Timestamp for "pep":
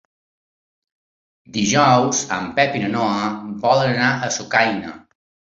2.57-2.79